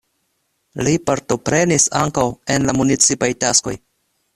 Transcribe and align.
Li 0.87 0.93
partoprenis 1.11 1.87
ankaŭ 2.03 2.27
en 2.57 2.69
la 2.71 2.79
municipaj 2.83 3.35
taskoj. 3.47 3.81